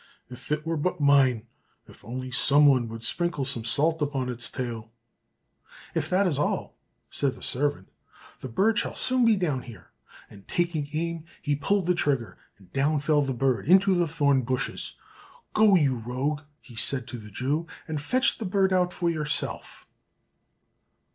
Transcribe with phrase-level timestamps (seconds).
[0.31, 1.45] If it were but mine!
[1.87, 4.91] If only someone would sprinkle some salt upon its tail!"
[5.93, 6.75] "If that is all,"
[7.11, 7.91] said the servant,
[8.39, 9.91] "the bird shall soon be down here;"
[10.27, 14.41] And taking aim he pulled the trigger, and down fell the bird into the thorn
[14.41, 14.95] bushes.
[15.53, 19.85] "Go, you rogue," he said to the Jew, "and fetch the bird out for yourself!"